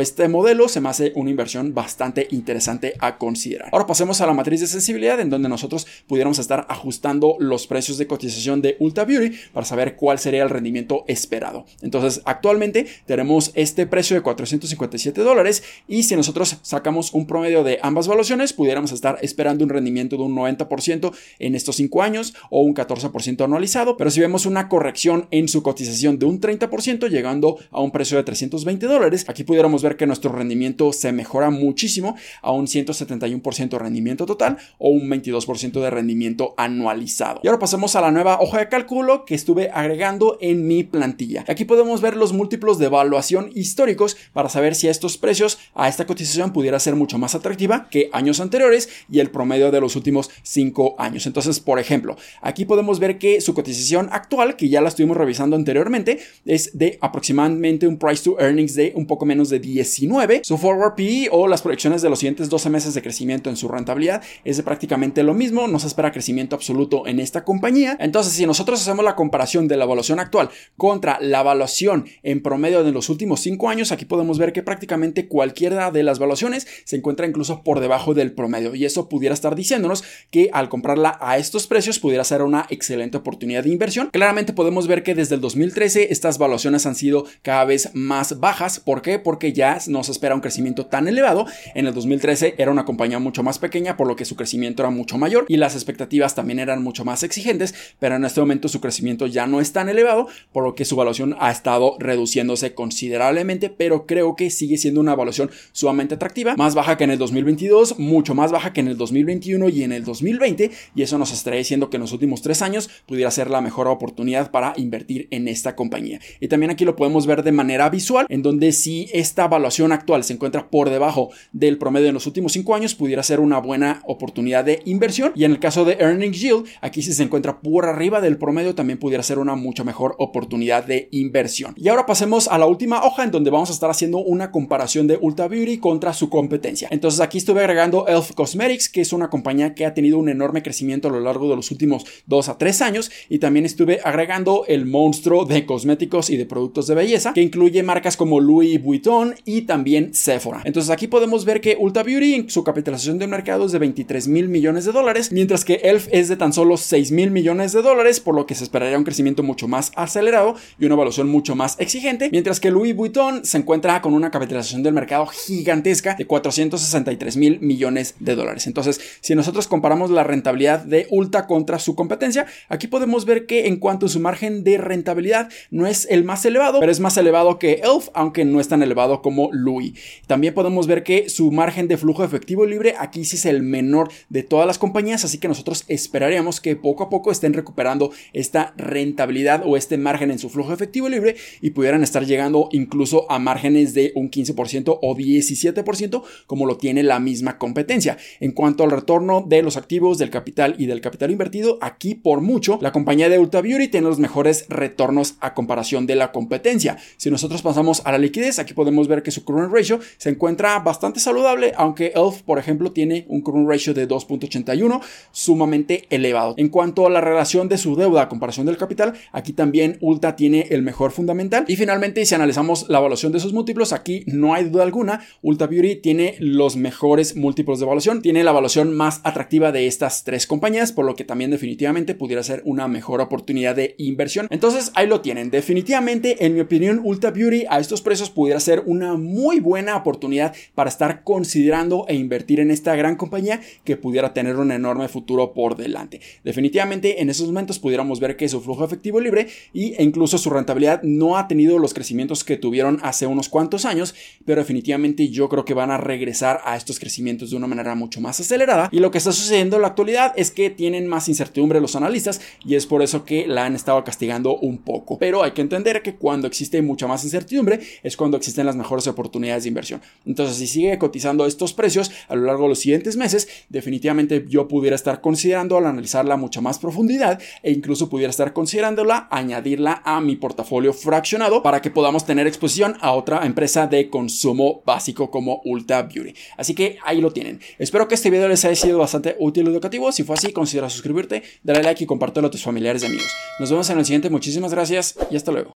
este 0.00 0.28
modelo 0.28 0.68
se 0.68 0.80
me 0.80 0.88
hace 0.88 1.12
una 1.14 1.30
inversión 1.30 1.74
bastante 1.74 2.28
interesante 2.30 2.94
a 2.98 3.18
considerar. 3.18 3.70
Ahora 3.72 3.86
pasemos 3.86 4.20
a 4.20 4.26
la 4.26 4.34
matriz 4.34 4.60
de 4.60 4.66
sensibilidad 4.66 5.20
en 5.20 5.30
donde 5.30 5.48
nosotros 5.48 5.86
pudiéramos 6.06 6.38
estar 6.38 6.66
ajustando 6.68 7.36
los 7.38 7.66
precios 7.66 7.98
de 7.98 8.06
cotización 8.06 8.62
de 8.62 8.76
Ulta 8.78 9.04
Beauty 9.04 9.36
para 9.52 9.66
saber 9.66 9.96
cuál 9.96 10.18
sería 10.18 10.42
el 10.42 10.50
rendimiento 10.50 11.04
esperado. 11.06 11.64
Entonces 11.82 12.22
actualmente 12.24 12.86
tenemos 13.06 13.52
este 13.54 13.86
precio 13.86 14.16
de 14.16 14.22
457 14.22 15.20
dólares 15.22 15.62
y 15.86 16.02
si 16.02 16.16
nosotros 16.16 16.58
sacamos 16.62 17.12
un 17.12 17.26
promedio 17.26 17.64
de 17.64 17.78
ambas 17.82 18.08
valuaciones 18.08 18.52
pudiéramos 18.52 18.92
estar 18.92 19.18
esperando 19.22 19.64
un 19.64 19.70
rendimiento 19.70 20.16
de 20.16 20.22
un 20.22 20.36
90% 20.36 21.12
en 21.38 21.54
estos 21.54 21.76
5 21.76 22.02
años 22.02 22.34
o 22.50 22.60
un 22.60 22.74
14% 22.74 23.44
anualizado, 23.44 23.96
pero 23.96 24.10
si 24.10 24.20
vemos 24.20 24.46
una 24.46 24.68
corrección 24.68 25.26
en 25.30 25.48
su 25.48 25.62
cotización 25.62 26.18
de 26.18 26.26
un 26.26 26.40
30% 26.40 27.08
llegando 27.08 27.58
a 27.70 27.80
un 27.80 27.90
precio 27.90 28.16
de 28.16 28.24
320 28.24 28.86
dólares, 28.86 29.24
aquí 29.28 29.44
pudiéramos 29.44 29.82
ver 29.82 29.87
que 29.96 30.06
nuestro 30.06 30.32
rendimiento 30.32 30.92
se 30.92 31.12
mejora 31.12 31.50
muchísimo 31.50 32.16
a 32.42 32.52
un 32.52 32.66
171% 32.66 33.68
de 33.68 33.78
rendimiento 33.78 34.26
total 34.26 34.58
o 34.78 34.90
un 34.90 35.08
22% 35.08 35.80
de 35.80 35.90
rendimiento 35.90 36.54
anualizado. 36.56 37.40
Y 37.42 37.48
ahora 37.48 37.58
pasamos 37.58 37.96
a 37.96 38.00
la 38.00 38.10
nueva 38.10 38.40
hoja 38.40 38.58
de 38.58 38.68
cálculo 38.68 39.24
que 39.24 39.34
estuve 39.34 39.70
agregando 39.72 40.38
en 40.40 40.66
mi 40.66 40.84
plantilla. 40.84 41.44
Aquí 41.48 41.64
podemos 41.64 42.00
ver 42.00 42.16
los 42.16 42.32
múltiplos 42.32 42.78
de 42.78 42.86
evaluación 42.86 43.50
históricos 43.54 44.16
para 44.32 44.48
saber 44.48 44.74
si 44.74 44.88
estos 44.88 45.18
precios 45.18 45.58
a 45.74 45.88
esta 45.88 46.06
cotización 46.06 46.52
pudiera 46.52 46.78
ser 46.80 46.94
mucho 46.94 47.18
más 47.18 47.34
atractiva 47.34 47.88
que 47.90 48.10
años 48.12 48.40
anteriores 48.40 48.88
y 49.10 49.20
el 49.20 49.30
promedio 49.30 49.70
de 49.70 49.80
los 49.80 49.96
últimos 49.96 50.30
5 50.42 50.96
años. 50.98 51.26
Entonces, 51.26 51.60
por 51.60 51.78
ejemplo, 51.78 52.16
aquí 52.42 52.64
podemos 52.64 52.98
ver 52.98 53.18
que 53.18 53.40
su 53.40 53.54
cotización 53.54 54.08
actual, 54.12 54.56
que 54.56 54.68
ya 54.68 54.80
la 54.80 54.88
estuvimos 54.88 55.16
revisando 55.16 55.56
anteriormente, 55.56 56.18
es 56.44 56.76
de 56.78 56.98
aproximadamente 57.00 57.86
un 57.86 57.98
price 57.98 58.24
to 58.24 58.38
earnings 58.40 58.74
de 58.74 58.92
un 58.94 59.06
poco 59.06 59.26
menos 59.26 59.48
de 59.48 59.58
19. 59.78 60.40
Su 60.42 60.58
forward 60.58 60.96
PE 60.96 61.28
o 61.30 61.46
las 61.46 61.62
proyecciones 61.62 62.02
de 62.02 62.10
los 62.10 62.18
siguientes 62.18 62.48
12 62.48 62.68
meses 62.68 62.94
de 62.94 63.02
crecimiento 63.02 63.48
en 63.48 63.56
su 63.56 63.68
rentabilidad 63.68 64.22
es 64.44 64.56
de 64.56 64.64
prácticamente 64.64 65.22
lo 65.22 65.34
mismo, 65.34 65.68
no 65.68 65.78
se 65.78 65.86
espera 65.86 66.10
crecimiento 66.10 66.56
absoluto 66.56 67.06
en 67.06 67.20
esta 67.20 67.44
compañía. 67.44 67.96
Entonces, 68.00 68.32
si 68.32 68.44
nosotros 68.44 68.80
hacemos 68.80 69.04
la 69.04 69.14
comparación 69.14 69.68
de 69.68 69.76
la 69.76 69.84
evaluación 69.84 70.18
actual 70.18 70.50
contra 70.76 71.18
la 71.20 71.40
evaluación 71.40 72.06
en 72.24 72.42
promedio 72.42 72.82
de 72.82 72.90
los 72.90 73.08
últimos 73.08 73.40
5 73.40 73.68
años, 73.68 73.92
aquí 73.92 74.04
podemos 74.04 74.38
ver 74.38 74.52
que 74.52 74.64
prácticamente 74.64 75.28
cualquiera 75.28 75.92
de 75.92 76.02
las 76.02 76.18
evaluaciones 76.18 76.66
se 76.84 76.96
encuentra 76.96 77.26
incluso 77.26 77.62
por 77.62 77.78
debajo 77.78 78.14
del 78.14 78.32
promedio 78.32 78.74
y 78.74 78.84
eso 78.84 79.08
pudiera 79.08 79.34
estar 79.34 79.54
diciéndonos 79.54 80.02
que 80.32 80.50
al 80.52 80.68
comprarla 80.68 81.18
a 81.20 81.38
estos 81.38 81.68
precios 81.68 82.00
pudiera 82.00 82.24
ser 82.24 82.42
una 82.42 82.66
excelente 82.68 83.16
oportunidad 83.16 83.62
de 83.62 83.70
inversión. 83.70 84.10
Claramente 84.12 84.52
podemos 84.52 84.88
ver 84.88 85.04
que 85.04 85.14
desde 85.14 85.36
el 85.36 85.40
2013 85.40 86.08
estas 86.10 86.36
evaluaciones 86.36 86.84
han 86.84 86.96
sido 86.96 87.26
cada 87.42 87.64
vez 87.64 87.90
más 87.94 88.40
bajas. 88.40 88.80
¿Por 88.80 89.02
qué? 89.02 89.20
Porque 89.20 89.52
ya 89.52 89.67
no 89.88 90.02
se 90.02 90.12
espera 90.12 90.34
un 90.34 90.40
crecimiento 90.40 90.86
tan 90.86 91.08
elevado. 91.08 91.46
En 91.74 91.86
el 91.86 91.94
2013 91.94 92.54
era 92.58 92.70
una 92.70 92.84
compañía 92.84 93.18
mucho 93.18 93.42
más 93.42 93.58
pequeña, 93.58 93.96
por 93.96 94.06
lo 94.06 94.16
que 94.16 94.24
su 94.24 94.36
crecimiento 94.36 94.82
era 94.82 94.90
mucho 94.90 95.18
mayor 95.18 95.44
y 95.48 95.56
las 95.56 95.74
expectativas 95.74 96.34
también 96.34 96.58
eran 96.58 96.82
mucho 96.82 97.04
más 97.04 97.22
exigentes, 97.22 97.74
pero 97.98 98.16
en 98.16 98.24
este 98.24 98.40
momento 98.40 98.68
su 98.68 98.80
crecimiento 98.80 99.26
ya 99.26 99.46
no 99.46 99.60
es 99.60 99.72
tan 99.72 99.88
elevado, 99.88 100.28
por 100.52 100.64
lo 100.64 100.74
que 100.74 100.84
su 100.84 100.94
evaluación 100.94 101.36
ha 101.38 101.50
estado 101.50 101.96
reduciéndose 101.98 102.74
considerablemente, 102.74 103.70
pero 103.70 104.06
creo 104.06 104.36
que 104.36 104.50
sigue 104.50 104.78
siendo 104.78 105.00
una 105.00 105.12
evaluación 105.12 105.50
sumamente 105.72 106.14
atractiva, 106.14 106.56
más 106.56 106.74
baja 106.74 106.96
que 106.96 107.04
en 107.04 107.10
el 107.10 107.18
2022, 107.18 107.98
mucho 107.98 108.34
más 108.34 108.52
baja 108.52 108.72
que 108.72 108.80
en 108.80 108.88
el 108.88 108.96
2021 108.96 109.68
y 109.68 109.82
en 109.82 109.92
el 109.92 110.04
2020, 110.04 110.70
y 110.94 111.02
eso 111.02 111.18
nos 111.18 111.32
estaría 111.32 111.58
diciendo 111.58 111.90
que 111.90 111.96
en 111.96 112.02
los 112.02 112.12
últimos 112.12 112.42
tres 112.42 112.62
años 112.62 112.88
pudiera 113.06 113.30
ser 113.30 113.50
la 113.50 113.60
mejor 113.60 113.88
oportunidad 113.88 114.50
para 114.50 114.72
invertir 114.76 115.28
en 115.30 115.48
esta 115.48 115.76
compañía. 115.76 116.20
Y 116.40 116.48
también 116.48 116.70
aquí 116.70 116.84
lo 116.84 116.96
podemos 116.96 117.26
ver 117.26 117.42
de 117.42 117.52
manera 117.52 117.88
visual, 117.90 118.26
en 118.28 118.42
donde 118.42 118.72
si 118.72 119.08
esta 119.12 119.44
evaluación 119.44 119.57
actual 119.66 120.24
se 120.24 120.32
encuentra 120.32 120.70
por 120.70 120.90
debajo 120.90 121.30
del 121.52 121.78
promedio 121.78 122.08
en 122.08 122.14
los 122.14 122.26
últimos 122.26 122.52
cinco 122.52 122.74
años, 122.74 122.94
pudiera 122.94 123.22
ser 123.22 123.40
una 123.40 123.58
buena 123.58 124.02
oportunidad 124.06 124.64
de 124.64 124.82
inversión. 124.84 125.32
Y 125.34 125.44
en 125.44 125.52
el 125.52 125.58
caso 125.58 125.84
de 125.84 125.94
Earnings 126.00 126.40
Yield, 126.40 126.66
aquí 126.80 127.02
si 127.02 127.12
se 127.12 127.22
encuentra 127.22 127.60
por 127.60 127.86
arriba 127.86 128.20
del 128.20 128.38
promedio, 128.38 128.74
también 128.74 128.98
pudiera 128.98 129.22
ser 129.22 129.38
una 129.38 129.54
mucho 129.54 129.84
mejor 129.84 130.14
oportunidad 130.18 130.84
de 130.84 131.08
inversión. 131.12 131.74
Y 131.76 131.88
ahora 131.88 132.06
pasemos 132.06 132.48
a 132.48 132.58
la 132.58 132.66
última 132.66 133.04
hoja 133.04 133.24
en 133.24 133.30
donde 133.30 133.50
vamos 133.50 133.70
a 133.70 133.72
estar 133.72 133.90
haciendo 133.90 134.18
una 134.18 134.50
comparación 134.50 135.06
de 135.06 135.18
Ulta 135.20 135.48
Beauty 135.48 135.78
contra 135.78 136.12
su 136.12 136.28
competencia. 136.28 136.88
Entonces 136.90 137.20
aquí 137.20 137.38
estuve 137.38 137.60
agregando 137.60 138.06
Elf 138.06 138.32
Cosmetics, 138.32 138.88
que 138.88 139.00
es 139.00 139.12
una 139.12 139.30
compañía 139.30 139.74
que 139.74 139.86
ha 139.86 139.94
tenido 139.94 140.18
un 140.18 140.28
enorme 140.28 140.62
crecimiento 140.62 141.08
a 141.08 141.10
lo 141.10 141.20
largo 141.20 141.48
de 141.48 141.56
los 141.56 141.70
últimos 141.70 142.04
dos 142.26 142.48
a 142.48 142.58
tres 142.58 142.82
años. 142.82 143.10
Y 143.28 143.38
también 143.38 143.64
estuve 143.64 144.00
agregando 144.04 144.64
el 144.66 144.86
monstruo 144.86 145.44
de 145.44 145.66
cosméticos 145.66 146.30
y 146.30 146.36
de 146.36 146.46
productos 146.46 146.86
de 146.86 146.94
belleza, 146.94 147.32
que 147.32 147.42
incluye 147.42 147.82
marcas 147.82 148.16
como 148.16 148.40
Louis 148.40 148.82
Vuitton 148.82 149.34
y 149.48 149.62
también 149.62 150.12
Sephora. 150.12 150.60
Entonces 150.64 150.90
aquí 150.90 151.06
podemos 151.06 151.46
ver 151.46 151.62
que 151.62 151.78
Ulta 151.80 152.02
Beauty 152.02 152.34
en 152.34 152.50
su 152.50 152.62
capitalización 152.62 153.18
de 153.18 153.26
mercado 153.26 153.64
es 153.64 153.72
de 153.72 153.78
23 153.78 154.28
mil 154.28 154.46
millones 154.50 154.84
de 154.84 154.92
dólares, 154.92 155.32
mientras 155.32 155.64
que 155.64 155.80
Elf 155.84 156.06
es 156.12 156.28
de 156.28 156.36
tan 156.36 156.52
solo 156.52 156.76
6 156.76 157.12
mil 157.12 157.30
millones 157.30 157.72
de 157.72 157.80
dólares, 157.80 158.20
por 158.20 158.34
lo 158.34 158.44
que 158.44 158.54
se 158.54 158.64
esperaría 158.64 158.98
un 158.98 159.04
crecimiento 159.04 159.42
mucho 159.42 159.66
más 159.66 159.90
acelerado 159.96 160.54
y 160.78 160.84
una 160.84 160.96
evaluación 160.96 161.30
mucho 161.30 161.54
más 161.54 161.76
exigente, 161.80 162.28
mientras 162.30 162.60
que 162.60 162.70
Louis 162.70 162.94
Vuitton 162.94 163.42
se 163.42 163.56
encuentra 163.56 164.02
con 164.02 164.12
una 164.12 164.30
capitalización 164.30 164.82
del 164.82 164.92
mercado 164.92 165.24
gigantesca 165.24 166.14
de 166.14 166.26
463 166.26 167.36
mil 167.38 167.58
millones 167.60 168.16
de 168.20 168.34
dólares. 168.34 168.66
Entonces, 168.66 169.00
si 169.22 169.34
nosotros 169.34 169.66
comparamos 169.66 170.10
la 170.10 170.24
rentabilidad 170.24 170.80
de 170.80 171.06
Ulta 171.10 171.46
contra 171.46 171.78
su 171.78 171.94
competencia, 171.94 172.44
aquí 172.68 172.86
podemos 172.86 173.24
ver 173.24 173.46
que 173.46 173.66
en 173.66 173.76
cuanto 173.76 174.04
a 174.04 174.08
su 174.10 174.20
margen 174.20 174.62
de 174.62 174.76
rentabilidad 174.76 175.48
no 175.70 175.86
es 175.86 176.06
el 176.10 176.22
más 176.22 176.44
elevado, 176.44 176.80
pero 176.80 176.92
es 176.92 177.00
más 177.00 177.16
elevado 177.16 177.58
que 177.58 177.80
Elf, 177.82 178.10
aunque 178.12 178.44
no 178.44 178.60
es 178.60 178.68
tan 178.68 178.82
elevado 178.82 179.22
como 179.22 179.37
Louis. 179.52 179.94
También 180.26 180.54
podemos 180.54 180.86
ver 180.86 181.02
que 181.02 181.28
su 181.28 181.50
margen 181.50 181.88
de 181.88 181.96
flujo 181.96 182.24
efectivo 182.24 182.66
libre 182.66 182.94
aquí 182.98 183.24
sí 183.24 183.36
es 183.36 183.46
el 183.46 183.62
menor 183.62 184.10
de 184.28 184.42
todas 184.42 184.66
las 184.66 184.78
compañías, 184.78 185.24
así 185.24 185.38
que 185.38 185.48
nosotros 185.48 185.84
esperaríamos 185.88 186.60
que 186.60 186.76
poco 186.76 187.04
a 187.04 187.10
poco 187.10 187.30
estén 187.30 187.52
recuperando 187.54 188.10
esta 188.32 188.74
rentabilidad 188.76 189.62
o 189.64 189.76
este 189.76 189.98
margen 189.98 190.30
en 190.30 190.38
su 190.38 190.50
flujo 190.50 190.72
efectivo 190.72 191.08
libre 191.08 191.36
y 191.60 191.70
pudieran 191.70 192.02
estar 192.02 192.26
llegando 192.26 192.68
incluso 192.72 193.30
a 193.30 193.38
márgenes 193.38 193.94
de 193.94 194.12
un 194.14 194.30
15% 194.30 194.98
o 195.00 195.14
17% 195.14 196.22
como 196.46 196.66
lo 196.66 196.76
tiene 196.76 197.02
la 197.02 197.20
misma 197.20 197.58
competencia. 197.58 198.16
En 198.40 198.52
cuanto 198.52 198.84
al 198.84 198.90
retorno 198.90 199.44
de 199.46 199.62
los 199.62 199.76
activos, 199.76 200.18
del 200.18 200.30
capital 200.30 200.74
y 200.78 200.86
del 200.86 201.00
capital 201.00 201.30
invertido, 201.30 201.78
aquí 201.80 202.14
por 202.14 202.40
mucho 202.40 202.78
la 202.80 202.92
compañía 202.92 203.28
de 203.28 203.38
Ulta 203.38 203.60
Beauty 203.60 203.88
tiene 203.88 204.06
los 204.06 204.18
mejores 204.18 204.66
retornos 204.68 205.36
a 205.40 205.54
comparación 205.54 206.06
de 206.06 206.16
la 206.16 206.32
competencia. 206.32 206.98
Si 207.16 207.30
nosotros 207.30 207.62
pasamos 207.62 208.02
a 208.04 208.12
la 208.12 208.18
liquidez, 208.18 208.58
aquí 208.58 208.74
podemos 208.74 209.08
ver 209.08 209.17
que 209.22 209.30
su 209.30 209.44
current 209.44 209.72
ratio 209.72 210.00
se 210.16 210.30
encuentra 210.30 210.78
bastante 210.80 211.20
saludable, 211.20 211.72
aunque 211.76 212.12
Elf, 212.14 212.42
por 212.42 212.58
ejemplo, 212.58 212.92
tiene 212.92 213.26
un 213.28 213.42
current 213.42 213.68
ratio 213.68 213.94
de 213.94 214.08
2.81 214.08 215.00
sumamente 215.30 216.04
elevado. 216.10 216.54
En 216.56 216.68
cuanto 216.68 217.06
a 217.06 217.10
la 217.10 217.20
relación 217.20 217.68
de 217.68 217.78
su 217.78 217.96
deuda 217.96 218.22
a 218.22 218.28
comparación 218.28 218.66
del 218.66 218.76
capital, 218.76 219.14
aquí 219.32 219.52
también 219.52 219.98
Ulta 220.00 220.36
tiene 220.36 220.66
el 220.70 220.82
mejor 220.82 221.10
fundamental. 221.10 221.64
Y 221.68 221.76
finalmente, 221.76 222.24
si 222.24 222.34
analizamos 222.34 222.88
la 222.88 222.98
evaluación 222.98 223.32
de 223.32 223.40
sus 223.40 223.52
múltiplos, 223.52 223.92
aquí 223.92 224.24
no 224.26 224.54
hay 224.54 224.64
duda 224.64 224.82
alguna, 224.82 225.20
Ulta 225.42 225.66
Beauty 225.66 225.96
tiene 225.96 226.36
los 226.38 226.76
mejores 226.76 227.36
múltiplos 227.36 227.78
de 227.78 227.84
evaluación, 227.84 228.22
tiene 228.22 228.44
la 228.44 228.50
evaluación 228.50 228.94
más 228.94 229.20
atractiva 229.24 229.72
de 229.72 229.86
estas 229.86 230.24
tres 230.24 230.46
compañías, 230.46 230.92
por 230.92 231.04
lo 231.04 231.14
que 231.14 231.24
también 231.24 231.50
definitivamente 231.50 232.14
pudiera 232.14 232.42
ser 232.42 232.62
una 232.64 232.88
mejor 232.88 233.20
oportunidad 233.20 233.76
de 233.76 233.94
inversión. 233.98 234.46
Entonces 234.50 234.92
ahí 234.94 235.06
lo 235.06 235.20
tienen. 235.20 235.50
Definitivamente, 235.50 236.44
en 236.44 236.54
mi 236.54 236.60
opinión, 236.60 237.00
Ulta 237.02 237.30
Beauty 237.30 237.64
a 237.68 237.78
estos 237.78 238.02
precios 238.02 238.30
pudiera 238.30 238.60
ser 238.60 238.82
una 238.86 239.07
muy 239.16 239.60
buena 239.60 239.96
oportunidad 239.96 240.54
para 240.74 240.90
estar 240.90 241.22
considerando 241.24 242.04
e 242.08 242.14
invertir 242.14 242.60
en 242.60 242.70
esta 242.70 242.94
gran 242.96 243.16
compañía 243.16 243.60
que 243.84 243.96
pudiera 243.96 244.34
tener 244.34 244.56
un 244.56 244.72
enorme 244.72 245.08
futuro 245.08 245.52
por 245.52 245.76
delante. 245.76 246.20
Definitivamente 246.44 247.22
en 247.22 247.30
esos 247.30 247.48
momentos 247.48 247.78
pudiéramos 247.78 248.20
ver 248.20 248.36
que 248.36 248.48
su 248.48 248.60
flujo 248.60 248.84
efectivo 248.84 249.20
libre 249.20 249.48
e 249.74 250.02
incluso 250.02 250.38
su 250.38 250.50
rentabilidad 250.50 251.02
no 251.02 251.36
ha 251.36 251.48
tenido 251.48 251.78
los 251.78 251.94
crecimientos 251.94 252.44
que 252.44 252.56
tuvieron 252.56 252.98
hace 253.02 253.26
unos 253.26 253.48
cuantos 253.48 253.84
años, 253.84 254.14
pero 254.44 254.60
definitivamente 254.60 255.28
yo 255.28 255.48
creo 255.48 255.64
que 255.64 255.74
van 255.74 255.90
a 255.90 255.98
regresar 255.98 256.60
a 256.64 256.76
estos 256.76 256.98
crecimientos 256.98 257.50
de 257.50 257.56
una 257.56 257.66
manera 257.66 257.94
mucho 257.94 258.20
más 258.20 258.40
acelerada. 258.40 258.88
Y 258.92 259.00
lo 259.00 259.10
que 259.10 259.18
está 259.18 259.32
sucediendo 259.32 259.76
en 259.76 259.82
la 259.82 259.88
actualidad 259.88 260.32
es 260.36 260.50
que 260.50 260.70
tienen 260.70 261.06
más 261.06 261.28
incertidumbre 261.28 261.80
los 261.80 261.96
analistas 261.96 262.40
y 262.64 262.74
es 262.74 262.86
por 262.86 263.02
eso 263.02 263.24
que 263.24 263.46
la 263.46 263.64
han 263.64 263.74
estado 263.74 264.02
castigando 264.04 264.58
un 264.58 264.78
poco. 264.78 265.18
Pero 265.18 265.42
hay 265.42 265.52
que 265.52 265.62
entender 265.62 266.02
que 266.02 266.14
cuando 266.14 266.46
existe 266.46 266.82
mucha 266.82 267.06
más 267.06 267.24
incertidumbre 267.24 267.80
es 268.02 268.16
cuando 268.16 268.36
existen 268.36 268.66
las 268.66 268.76
mejores 268.76 268.97
mejores 268.98 269.08
oportunidades 269.08 269.64
de 269.64 269.68
inversión. 269.68 270.02
Entonces, 270.26 270.56
si 270.56 270.66
sigue 270.66 270.98
cotizando 270.98 271.46
estos 271.46 271.72
precios 271.72 272.10
a 272.28 272.34
lo 272.34 272.44
largo 272.44 272.64
de 272.64 272.70
los 272.70 272.78
siguientes 272.80 273.16
meses, 273.16 273.48
definitivamente 273.68 274.44
yo 274.48 274.68
pudiera 274.68 274.96
estar 274.96 275.20
considerando 275.20 275.76
al 275.76 275.86
analizarla 275.86 276.36
mucha 276.36 276.60
más 276.60 276.78
profundidad 276.78 277.40
e 277.62 277.72
incluso 277.72 278.08
pudiera 278.08 278.30
estar 278.30 278.52
considerándola 278.52 279.28
añadirla 279.30 280.02
a 280.04 280.20
mi 280.20 280.36
portafolio 280.36 280.92
fraccionado 280.92 281.62
para 281.62 281.80
que 281.80 281.90
podamos 281.90 282.26
tener 282.26 282.46
exposición 282.46 282.96
a 283.00 283.12
otra 283.12 283.44
empresa 283.46 283.86
de 283.86 284.10
consumo 284.10 284.82
básico 284.84 285.30
como 285.30 285.60
Ulta 285.64 286.02
Beauty. 286.02 286.34
Así 286.56 286.74
que 286.74 286.98
ahí 287.04 287.20
lo 287.20 287.32
tienen. 287.32 287.60
Espero 287.78 288.08
que 288.08 288.14
este 288.14 288.30
video 288.30 288.48
les 288.48 288.64
haya 288.64 288.74
sido 288.74 288.98
bastante 288.98 289.36
útil 289.38 289.66
y 289.66 289.70
educativo. 289.70 290.10
Si 290.12 290.24
fue 290.24 290.34
así, 290.34 290.52
considera 290.52 290.90
suscribirte, 290.90 291.42
darle 291.62 291.82
like 291.82 292.04
y 292.04 292.06
compártelo 292.06 292.48
a 292.48 292.50
tus 292.50 292.62
familiares 292.62 293.02
y 293.02 293.06
amigos. 293.06 293.28
Nos 293.60 293.70
vemos 293.70 293.88
en 293.90 293.98
el 293.98 294.04
siguiente. 294.04 294.30
Muchísimas 294.30 294.72
gracias 294.72 295.16
y 295.30 295.36
hasta 295.36 295.52
luego. 295.52 295.77